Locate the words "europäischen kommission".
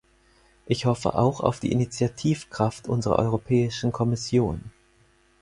3.19-4.71